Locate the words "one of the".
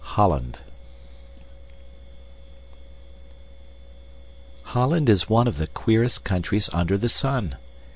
5.29-5.67